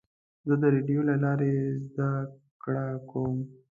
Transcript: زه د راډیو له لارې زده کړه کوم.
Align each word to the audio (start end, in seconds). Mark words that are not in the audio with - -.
زه 0.47 0.53
د 0.61 0.63
راډیو 0.75 1.01
له 1.09 1.15
لارې 1.23 1.51
زده 1.91 2.09
کړه 2.63 2.85
کوم. 3.09 3.37